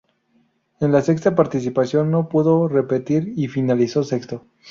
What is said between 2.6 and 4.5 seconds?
repetir y finalizó sexto.